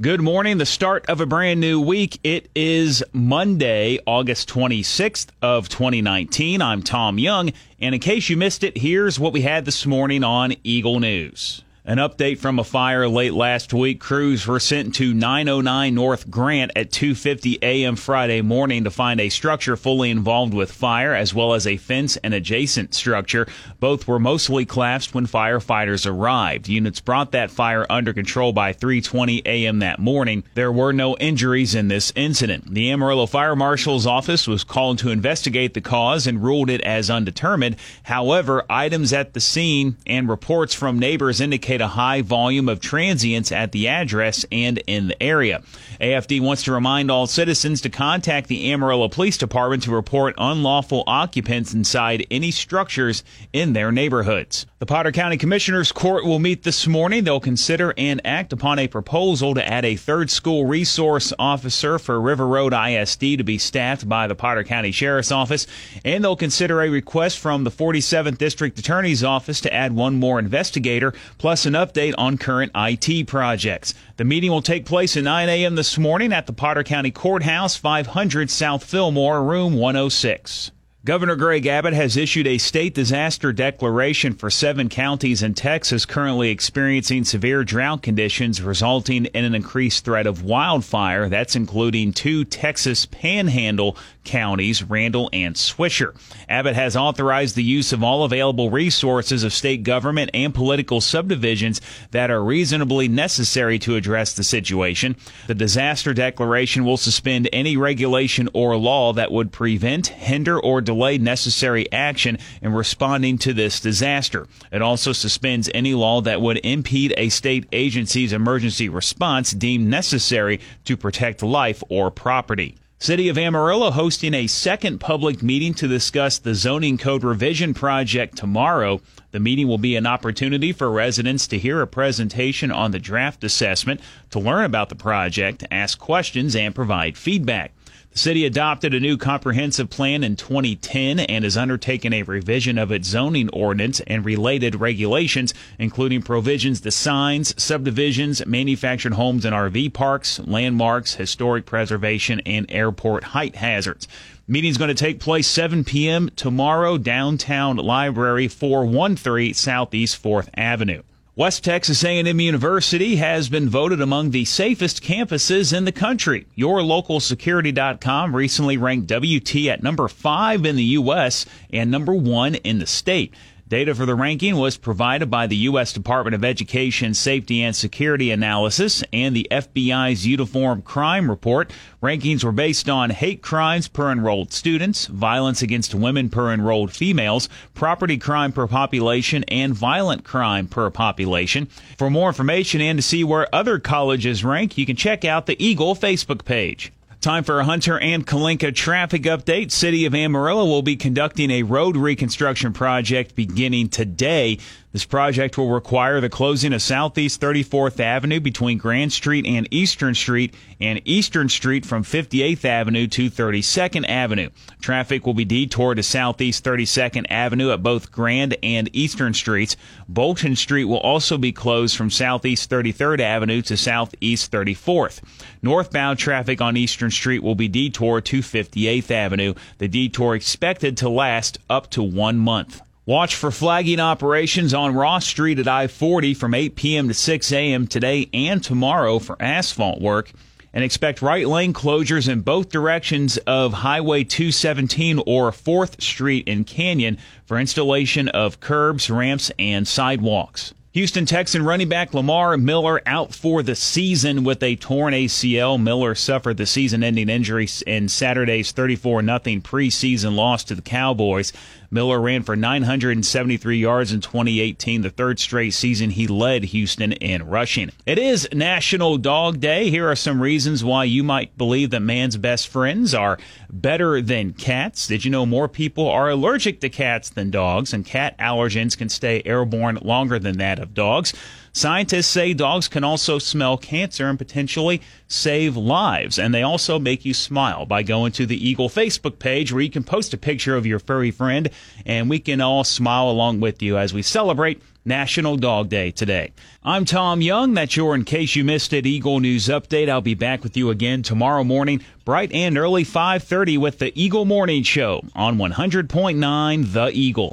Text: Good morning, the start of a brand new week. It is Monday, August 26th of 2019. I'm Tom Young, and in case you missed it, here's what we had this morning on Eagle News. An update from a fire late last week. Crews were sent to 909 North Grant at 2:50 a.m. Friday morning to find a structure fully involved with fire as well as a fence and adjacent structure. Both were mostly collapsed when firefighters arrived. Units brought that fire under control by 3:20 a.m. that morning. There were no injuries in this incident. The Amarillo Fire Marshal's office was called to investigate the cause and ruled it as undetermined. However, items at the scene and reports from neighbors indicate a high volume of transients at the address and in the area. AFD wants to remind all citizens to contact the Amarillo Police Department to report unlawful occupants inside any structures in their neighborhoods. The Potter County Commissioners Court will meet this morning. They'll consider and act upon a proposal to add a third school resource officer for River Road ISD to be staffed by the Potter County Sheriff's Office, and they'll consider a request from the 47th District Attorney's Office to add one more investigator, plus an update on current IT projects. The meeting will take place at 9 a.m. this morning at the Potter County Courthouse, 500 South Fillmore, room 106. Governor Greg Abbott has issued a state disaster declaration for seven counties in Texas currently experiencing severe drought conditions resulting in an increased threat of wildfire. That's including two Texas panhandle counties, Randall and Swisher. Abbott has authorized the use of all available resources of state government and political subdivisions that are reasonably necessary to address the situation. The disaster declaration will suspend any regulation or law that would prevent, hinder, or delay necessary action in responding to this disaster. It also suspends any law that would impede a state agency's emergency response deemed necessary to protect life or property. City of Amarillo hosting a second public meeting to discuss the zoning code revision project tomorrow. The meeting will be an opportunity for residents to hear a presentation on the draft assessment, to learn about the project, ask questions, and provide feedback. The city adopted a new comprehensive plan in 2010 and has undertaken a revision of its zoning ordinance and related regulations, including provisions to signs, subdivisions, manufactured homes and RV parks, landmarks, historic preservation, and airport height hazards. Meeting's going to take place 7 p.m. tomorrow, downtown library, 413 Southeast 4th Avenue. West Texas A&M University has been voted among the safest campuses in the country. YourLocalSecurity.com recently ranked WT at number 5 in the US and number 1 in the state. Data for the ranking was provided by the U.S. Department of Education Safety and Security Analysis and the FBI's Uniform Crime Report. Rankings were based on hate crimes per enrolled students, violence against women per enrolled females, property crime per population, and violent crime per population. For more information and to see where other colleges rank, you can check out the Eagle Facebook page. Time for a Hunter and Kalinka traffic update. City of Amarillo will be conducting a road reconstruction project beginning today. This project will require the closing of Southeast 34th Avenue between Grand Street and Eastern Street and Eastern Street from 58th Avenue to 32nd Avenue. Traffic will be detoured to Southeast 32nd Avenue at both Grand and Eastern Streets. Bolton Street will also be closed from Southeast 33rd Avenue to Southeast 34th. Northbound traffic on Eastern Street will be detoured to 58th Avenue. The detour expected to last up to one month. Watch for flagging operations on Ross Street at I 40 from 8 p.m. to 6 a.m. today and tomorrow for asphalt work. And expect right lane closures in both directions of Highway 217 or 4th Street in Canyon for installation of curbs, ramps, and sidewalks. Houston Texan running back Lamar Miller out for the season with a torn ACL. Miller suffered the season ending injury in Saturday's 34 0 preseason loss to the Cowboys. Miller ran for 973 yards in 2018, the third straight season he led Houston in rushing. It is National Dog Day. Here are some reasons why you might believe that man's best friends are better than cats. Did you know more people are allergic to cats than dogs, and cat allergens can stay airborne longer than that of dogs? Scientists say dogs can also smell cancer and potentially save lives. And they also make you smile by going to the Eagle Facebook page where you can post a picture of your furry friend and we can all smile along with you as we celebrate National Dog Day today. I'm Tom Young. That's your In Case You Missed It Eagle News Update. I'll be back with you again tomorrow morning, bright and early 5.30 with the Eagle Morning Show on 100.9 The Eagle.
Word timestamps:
Good 0.00 0.20
morning, 0.20 0.58
the 0.58 0.66
start 0.66 1.06
of 1.06 1.20
a 1.20 1.26
brand 1.26 1.58
new 1.58 1.80
week. 1.80 2.20
It 2.22 2.48
is 2.54 3.02
Monday, 3.12 3.98
August 4.06 4.48
26th 4.48 5.30
of 5.42 5.68
2019. 5.68 6.62
I'm 6.62 6.84
Tom 6.84 7.18
Young, 7.18 7.50
and 7.80 7.96
in 7.96 8.00
case 8.00 8.28
you 8.28 8.36
missed 8.36 8.62
it, 8.62 8.78
here's 8.78 9.18
what 9.18 9.32
we 9.32 9.40
had 9.40 9.64
this 9.64 9.86
morning 9.86 10.22
on 10.22 10.54
Eagle 10.62 11.00
News. 11.00 11.64
An 11.88 11.96
update 11.96 12.36
from 12.36 12.58
a 12.58 12.64
fire 12.64 13.08
late 13.08 13.32
last 13.32 13.72
week. 13.72 13.98
Crews 13.98 14.46
were 14.46 14.60
sent 14.60 14.94
to 14.96 15.14
909 15.14 15.94
North 15.94 16.30
Grant 16.30 16.70
at 16.76 16.90
2:50 16.90 17.60
a.m. 17.62 17.96
Friday 17.96 18.42
morning 18.42 18.84
to 18.84 18.90
find 18.90 19.18
a 19.18 19.30
structure 19.30 19.74
fully 19.74 20.10
involved 20.10 20.52
with 20.52 20.70
fire 20.70 21.14
as 21.14 21.32
well 21.32 21.54
as 21.54 21.66
a 21.66 21.78
fence 21.78 22.18
and 22.18 22.34
adjacent 22.34 22.94
structure. 22.94 23.48
Both 23.80 24.06
were 24.06 24.18
mostly 24.18 24.66
collapsed 24.66 25.14
when 25.14 25.26
firefighters 25.26 26.06
arrived. 26.06 26.68
Units 26.68 27.00
brought 27.00 27.32
that 27.32 27.50
fire 27.50 27.86
under 27.88 28.12
control 28.12 28.52
by 28.52 28.74
3:20 28.74 29.40
a.m. 29.46 29.78
that 29.78 29.98
morning. 29.98 30.44
There 30.52 30.70
were 30.70 30.92
no 30.92 31.16
injuries 31.16 31.74
in 31.74 31.88
this 31.88 32.12
incident. 32.14 32.74
The 32.74 32.90
Amarillo 32.90 33.24
Fire 33.24 33.56
Marshal's 33.56 34.06
office 34.06 34.46
was 34.46 34.62
called 34.62 34.98
to 34.98 35.10
investigate 35.10 35.72
the 35.72 35.80
cause 35.80 36.26
and 36.26 36.42
ruled 36.42 36.68
it 36.68 36.82
as 36.82 37.08
undetermined. 37.08 37.76
However, 38.02 38.66
items 38.68 39.14
at 39.14 39.32
the 39.32 39.40
scene 39.40 39.96
and 40.06 40.28
reports 40.28 40.74
from 40.74 40.98
neighbors 40.98 41.40
indicate 41.40 41.77
a 41.80 41.88
high 41.88 42.22
volume 42.22 42.68
of 42.68 42.80
transients 42.80 43.52
at 43.52 43.72
the 43.72 43.88
address 43.88 44.44
and 44.50 44.78
in 44.86 45.08
the 45.08 45.22
area. 45.22 45.62
AFD 46.00 46.40
wants 46.40 46.62
to 46.64 46.72
remind 46.72 47.10
all 47.10 47.26
citizens 47.26 47.80
to 47.80 47.90
contact 47.90 48.48
the 48.48 48.72
Amarillo 48.72 49.08
Police 49.08 49.36
Department 49.36 49.82
to 49.84 49.90
report 49.90 50.34
unlawful 50.38 51.04
occupants 51.06 51.74
inside 51.74 52.26
any 52.30 52.50
structures 52.50 53.24
in 53.52 53.72
their 53.72 53.90
neighborhoods. 53.90 54.66
The 54.78 54.86
Potter 54.86 55.10
County 55.10 55.36
Commissioners 55.36 55.90
Court 55.90 56.24
will 56.24 56.38
meet 56.38 56.62
this 56.62 56.86
morning. 56.86 57.24
They'll 57.24 57.40
consider 57.40 57.92
and 57.98 58.20
act 58.24 58.52
upon 58.52 58.78
a 58.78 58.86
proposal 58.86 59.54
to 59.54 59.68
add 59.68 59.84
a 59.84 59.96
third 59.96 60.30
school 60.30 60.66
resource 60.66 61.32
officer 61.36 61.98
for 61.98 62.20
River 62.20 62.46
Road 62.46 62.72
ISD 62.72 63.20
to 63.38 63.42
be 63.42 63.58
staffed 63.58 64.08
by 64.08 64.28
the 64.28 64.36
Potter 64.36 64.62
County 64.62 64.92
Sheriff's 64.92 65.32
Office, 65.32 65.66
and 66.04 66.22
they'll 66.22 66.36
consider 66.36 66.80
a 66.80 66.90
request 66.90 67.40
from 67.40 67.64
the 67.64 67.70
47th 67.72 68.38
District 68.38 68.78
Attorney's 68.78 69.24
Office 69.24 69.60
to 69.62 69.74
add 69.74 69.96
one 69.96 70.14
more 70.14 70.38
investigator, 70.38 71.12
plus 71.38 71.66
an 71.68 71.74
update 71.74 72.14
on 72.18 72.36
current 72.36 72.72
IT 72.74 73.28
projects. 73.28 73.94
The 74.16 74.24
meeting 74.24 74.50
will 74.50 74.62
take 74.62 74.84
place 74.84 75.16
at 75.16 75.22
9 75.22 75.48
a.m. 75.48 75.76
this 75.76 75.96
morning 75.96 76.32
at 76.32 76.48
the 76.48 76.52
Potter 76.52 76.82
County 76.82 77.12
Courthouse, 77.12 77.76
500 77.76 78.50
South 78.50 78.82
Fillmore, 78.82 79.44
room 79.44 79.74
106. 79.74 80.72
Governor 81.04 81.36
Greg 81.36 81.64
Abbott 81.64 81.94
has 81.94 82.16
issued 82.16 82.46
a 82.46 82.58
state 82.58 82.92
disaster 82.92 83.52
declaration 83.52 84.34
for 84.34 84.50
seven 84.50 84.88
counties 84.88 85.42
in 85.42 85.54
Texas 85.54 86.04
currently 86.04 86.50
experiencing 86.50 87.24
severe 87.24 87.62
drought 87.62 88.02
conditions 88.02 88.60
resulting 88.60 89.24
in 89.26 89.44
an 89.44 89.54
increased 89.54 90.04
threat 90.04 90.26
of 90.26 90.42
wildfire. 90.42 91.28
That's 91.28 91.56
including 91.56 92.12
two 92.12 92.44
Texas 92.44 93.06
panhandle 93.06 93.96
counties, 94.28 94.84
Randall 94.84 95.30
and 95.32 95.56
Swisher. 95.56 96.14
Abbott 96.48 96.76
has 96.76 96.96
authorized 96.96 97.56
the 97.56 97.64
use 97.64 97.92
of 97.92 98.04
all 98.04 98.24
available 98.24 98.70
resources 98.70 99.42
of 99.42 99.52
state 99.52 99.82
government 99.82 100.30
and 100.34 100.54
political 100.54 101.00
subdivisions 101.00 101.80
that 102.10 102.30
are 102.30 102.44
reasonably 102.44 103.08
necessary 103.08 103.78
to 103.80 103.96
address 103.96 104.34
the 104.34 104.44
situation. 104.44 105.16
The 105.46 105.54
disaster 105.54 106.12
declaration 106.12 106.84
will 106.84 106.98
suspend 106.98 107.48
any 107.52 107.76
regulation 107.76 108.48
or 108.52 108.76
law 108.76 109.14
that 109.14 109.32
would 109.32 109.50
prevent, 109.50 110.08
hinder, 110.08 110.60
or 110.60 110.80
delay 110.80 111.16
necessary 111.18 111.90
action 111.90 112.38
in 112.60 112.72
responding 112.74 113.38
to 113.38 113.54
this 113.54 113.80
disaster. 113.80 114.46
It 114.70 114.82
also 114.82 115.12
suspends 115.12 115.70
any 115.72 115.94
law 115.94 116.20
that 116.20 116.42
would 116.42 116.60
impede 116.64 117.14
a 117.16 117.30
state 117.30 117.66
agency's 117.72 118.34
emergency 118.34 118.90
response 118.90 119.52
deemed 119.52 119.88
necessary 119.88 120.60
to 120.84 120.96
protect 120.96 121.42
life 121.42 121.82
or 121.88 122.10
property. 122.10 122.76
City 123.00 123.28
of 123.28 123.38
Amarillo 123.38 123.92
hosting 123.92 124.34
a 124.34 124.48
second 124.48 124.98
public 124.98 125.40
meeting 125.40 125.72
to 125.74 125.86
discuss 125.86 126.38
the 126.38 126.52
zoning 126.52 126.98
code 126.98 127.22
revision 127.22 127.72
project 127.72 128.36
tomorrow. 128.36 129.00
The 129.30 129.38
meeting 129.38 129.68
will 129.68 129.78
be 129.78 129.94
an 129.94 130.04
opportunity 130.04 130.72
for 130.72 130.90
residents 130.90 131.46
to 131.46 131.60
hear 131.60 131.80
a 131.80 131.86
presentation 131.86 132.72
on 132.72 132.90
the 132.90 132.98
draft 132.98 133.44
assessment, 133.44 134.00
to 134.30 134.40
learn 134.40 134.64
about 134.64 134.88
the 134.88 134.96
project, 134.96 135.64
ask 135.70 135.96
questions, 136.00 136.56
and 136.56 136.74
provide 136.74 137.16
feedback. 137.16 137.72
The 138.12 138.18
city 138.18 138.46
adopted 138.46 138.94
a 138.94 139.00
new 139.00 139.16
comprehensive 139.16 139.90
plan 139.90 140.24
in 140.24 140.34
2010 140.34 141.20
and 141.20 141.44
has 141.44 141.56
undertaken 141.56 142.12
a 142.12 142.22
revision 142.22 142.78
of 142.78 142.90
its 142.90 143.08
zoning 143.08 143.48
ordinance 143.50 144.00
and 144.06 144.24
related 144.24 144.76
regulations, 144.76 145.52
including 145.78 146.22
provisions 146.22 146.80
to 146.80 146.90
signs, 146.90 147.54
subdivisions, 147.62 148.44
manufactured 148.46 149.12
homes 149.12 149.44
and 149.44 149.54
RV 149.54 149.92
parks, 149.92 150.40
landmarks, 150.40 151.14
historic 151.14 151.66
preservation, 151.66 152.40
and 152.46 152.66
airport 152.70 153.24
height 153.24 153.56
hazards. 153.56 154.08
Meeting's 154.46 154.78
going 154.78 154.88
to 154.88 154.94
take 154.94 155.20
place 155.20 155.46
7 155.46 155.84
p.m. 155.84 156.30
tomorrow, 156.34 156.96
downtown 156.96 157.76
library, 157.76 158.48
413 158.48 159.52
Southeast 159.52 160.22
4th 160.22 160.48
Avenue. 160.56 161.02
West 161.38 161.62
Texas 161.62 162.02
A&M 162.02 162.40
University 162.40 163.14
has 163.14 163.48
been 163.48 163.68
voted 163.68 164.00
among 164.00 164.32
the 164.32 164.44
safest 164.44 165.04
campuses 165.04 165.72
in 165.72 165.84
the 165.84 165.92
country. 165.92 166.48
YourLocalSecurity.com 166.56 168.34
recently 168.34 168.76
ranked 168.76 169.08
WT 169.08 169.68
at 169.68 169.80
number 169.80 170.08
5 170.08 170.66
in 170.66 170.74
the 170.74 170.82
US 170.82 171.46
and 171.72 171.92
number 171.92 172.12
1 172.12 172.56
in 172.56 172.80
the 172.80 172.88
state. 172.88 173.32
Data 173.68 173.94
for 173.94 174.06
the 174.06 174.14
ranking 174.14 174.56
was 174.56 174.78
provided 174.78 175.30
by 175.30 175.46
the 175.46 175.56
U.S. 175.56 175.92
Department 175.92 176.34
of 176.34 176.42
Education 176.42 177.12
Safety 177.12 177.62
and 177.62 177.76
Security 177.76 178.30
Analysis 178.30 179.04
and 179.12 179.36
the 179.36 179.46
FBI's 179.50 180.26
Uniform 180.26 180.80
Crime 180.80 181.28
Report. 181.28 181.70
Rankings 182.02 182.42
were 182.42 182.52
based 182.52 182.88
on 182.88 183.10
hate 183.10 183.42
crimes 183.42 183.86
per 183.86 184.10
enrolled 184.10 184.54
students, 184.54 185.04
violence 185.08 185.60
against 185.60 185.94
women 185.94 186.30
per 186.30 186.50
enrolled 186.50 186.92
females, 186.92 187.50
property 187.74 188.16
crime 188.16 188.52
per 188.52 188.66
population, 188.66 189.44
and 189.48 189.74
violent 189.74 190.24
crime 190.24 190.66
per 190.66 190.88
population. 190.88 191.66
For 191.98 192.08
more 192.08 192.28
information 192.28 192.80
and 192.80 192.98
to 192.98 193.02
see 193.02 193.22
where 193.22 193.54
other 193.54 193.78
colleges 193.78 194.42
rank, 194.42 194.78
you 194.78 194.86
can 194.86 194.96
check 194.96 195.26
out 195.26 195.44
the 195.44 195.62
Eagle 195.62 195.94
Facebook 195.94 196.46
page. 196.46 196.90
Time 197.20 197.42
for 197.42 197.58
a 197.58 197.64
Hunter 197.64 197.98
and 197.98 198.24
Kalinka 198.24 198.72
traffic 198.72 199.22
update. 199.22 199.72
City 199.72 200.06
of 200.06 200.14
Amarillo 200.14 200.64
will 200.66 200.82
be 200.82 200.94
conducting 200.94 201.50
a 201.50 201.64
road 201.64 201.96
reconstruction 201.96 202.72
project 202.72 203.34
beginning 203.34 203.88
today. 203.88 204.58
This 204.98 205.04
project 205.04 205.56
will 205.56 205.70
require 205.70 206.20
the 206.20 206.28
closing 206.28 206.72
of 206.72 206.82
Southeast 206.82 207.40
34th 207.40 208.00
Avenue 208.00 208.40
between 208.40 208.78
Grand 208.78 209.12
Street 209.12 209.46
and 209.46 209.68
Eastern 209.70 210.12
Street 210.12 210.52
and 210.80 211.00
Eastern 211.04 211.48
Street 211.48 211.86
from 211.86 212.02
58th 212.02 212.64
Avenue 212.64 213.06
to 213.06 213.30
32nd 213.30 214.08
Avenue. 214.08 214.50
Traffic 214.80 215.24
will 215.24 215.34
be 215.34 215.44
detoured 215.44 215.98
to 215.98 216.02
Southeast 216.02 216.64
32nd 216.64 217.26
Avenue 217.30 217.70
at 217.70 217.80
both 217.80 218.10
Grand 218.10 218.56
and 218.60 218.90
Eastern 218.92 219.34
Streets. 219.34 219.76
Bolton 220.08 220.56
Street 220.56 220.86
will 220.86 220.98
also 220.98 221.38
be 221.38 221.52
closed 221.52 221.96
from 221.96 222.10
Southeast 222.10 222.68
33rd 222.68 223.20
Avenue 223.20 223.62
to 223.62 223.76
Southeast 223.76 224.50
34th. 224.50 225.20
Northbound 225.62 226.18
traffic 226.18 226.60
on 226.60 226.76
Eastern 226.76 227.12
Street 227.12 227.44
will 227.44 227.54
be 227.54 227.68
detoured 227.68 228.24
to 228.24 228.40
58th 228.40 229.12
Avenue. 229.12 229.54
The 229.78 229.86
detour 229.86 230.34
expected 230.34 230.96
to 230.96 231.08
last 231.08 231.58
up 231.70 231.88
to 231.90 232.02
one 232.02 232.36
month. 232.38 232.80
Watch 233.08 233.36
for 233.36 233.50
flagging 233.50 234.00
operations 234.00 234.74
on 234.74 234.94
Ross 234.94 235.26
Street 235.26 235.58
at 235.58 235.66
I 235.66 235.86
40 235.86 236.34
from 236.34 236.52
8 236.52 236.76
p.m. 236.76 237.08
to 237.08 237.14
6 237.14 237.52
a.m. 237.52 237.86
today 237.86 238.28
and 238.34 238.62
tomorrow 238.62 239.18
for 239.18 239.40
asphalt 239.40 240.02
work. 240.02 240.30
And 240.74 240.84
expect 240.84 241.22
right 241.22 241.48
lane 241.48 241.72
closures 241.72 242.28
in 242.28 242.42
both 242.42 242.68
directions 242.68 243.38
of 243.46 243.72
Highway 243.72 244.24
217 244.24 245.20
or 245.20 245.50
4th 245.52 246.02
Street 246.02 246.46
in 246.46 246.64
Canyon 246.64 247.16
for 247.46 247.58
installation 247.58 248.28
of 248.28 248.60
curbs, 248.60 249.08
ramps, 249.08 249.50
and 249.58 249.88
sidewalks. 249.88 250.74
Houston 250.92 251.26
Texan 251.26 251.66
running 251.66 251.90
back 251.90 252.14
Lamar 252.14 252.56
Miller 252.56 253.02
out 253.04 253.34
for 253.34 253.62
the 253.62 253.74
season 253.74 254.42
with 254.42 254.62
a 254.62 254.74
torn 254.76 255.12
ACL. 255.12 255.80
Miller 255.80 256.14
suffered 256.14 256.56
the 256.56 256.64
season 256.64 257.04
ending 257.04 257.28
injury 257.28 257.68
in 257.86 258.08
Saturday's 258.08 258.72
34 258.72 259.22
0 259.22 259.38
preseason 259.38 260.34
loss 260.34 260.64
to 260.64 260.74
the 260.74 260.80
Cowboys. 260.80 261.52
Miller 261.90 262.20
ran 262.20 262.42
for 262.42 262.54
973 262.54 263.78
yards 263.78 264.12
in 264.12 264.20
2018, 264.20 265.00
the 265.00 265.08
third 265.08 265.38
straight 265.38 265.72
season 265.72 266.10
he 266.10 266.26
led 266.26 266.64
Houston 266.64 267.12
in 267.12 267.46
rushing. 267.46 267.90
It 268.04 268.18
is 268.18 268.46
National 268.52 269.16
Dog 269.16 269.58
Day. 269.60 269.88
Here 269.88 270.10
are 270.10 270.16
some 270.16 270.42
reasons 270.42 270.84
why 270.84 271.04
you 271.04 271.22
might 271.22 271.56
believe 271.56 271.88
that 271.90 272.00
man's 272.00 272.36
best 272.36 272.68
friends 272.68 273.14
are 273.14 273.38
better 273.70 274.20
than 274.20 274.52
cats. 274.52 275.06
Did 275.06 275.24
you 275.24 275.30
know 275.30 275.46
more 275.46 275.68
people 275.68 276.08
are 276.10 276.28
allergic 276.28 276.80
to 276.80 276.90
cats 276.90 277.30
than 277.30 277.50
dogs, 277.50 277.94
and 277.94 278.04
cat 278.04 278.36
allergens 278.38 278.96
can 278.96 279.08
stay 279.08 279.40
airborne 279.46 279.98
longer 280.02 280.38
than 280.38 280.58
that 280.78 280.84
of 280.84 280.94
dogs? 280.94 281.34
Scientists 281.72 282.26
say 282.26 282.54
dogs 282.54 282.88
can 282.88 283.04
also 283.04 283.38
smell 283.38 283.76
cancer 283.76 284.28
and 284.28 284.38
potentially 284.38 285.00
save 285.28 285.76
lives. 285.76 286.38
And 286.38 286.54
they 286.54 286.62
also 286.62 286.98
make 286.98 287.24
you 287.24 287.34
smile 287.34 287.84
by 287.86 288.02
going 288.02 288.32
to 288.32 288.46
the 288.46 288.68
Eagle 288.68 288.88
Facebook 288.88 289.38
page 289.38 289.72
where 289.72 289.82
you 289.82 289.90
can 289.90 290.04
post 290.04 290.34
a 290.34 290.38
picture 290.38 290.76
of 290.76 290.86
your 290.86 290.98
furry 290.98 291.30
friend 291.30 291.70
and 292.06 292.30
we 292.30 292.38
can 292.38 292.60
all 292.60 292.84
smile 292.84 293.30
along 293.30 293.60
with 293.60 293.82
you 293.82 293.98
as 293.98 294.14
we 294.14 294.22
celebrate 294.22 294.82
National 295.04 295.56
Dog 295.56 295.88
Day 295.88 296.10
today. 296.10 296.52
I'm 296.84 297.04
Tom 297.04 297.40
Young. 297.40 297.74
That's 297.74 297.96
your 297.96 298.14
In 298.14 298.24
Case 298.24 298.54
You 298.56 298.64
Missed 298.64 298.92
It 298.92 299.06
Eagle 299.06 299.40
News 299.40 299.68
Update. 299.68 300.08
I'll 300.08 300.20
be 300.20 300.34
back 300.34 300.62
with 300.62 300.76
you 300.76 300.90
again 300.90 301.22
tomorrow 301.22 301.64
morning, 301.64 302.04
bright 302.24 302.52
and 302.52 302.76
early 302.76 303.04
5.30 303.04 303.78
with 303.78 303.98
the 304.00 304.12
Eagle 304.20 304.44
Morning 304.44 304.82
Show 304.82 305.22
on 305.34 305.56
100.9 305.56 306.92
The 306.92 307.10
Eagle. 307.12 307.46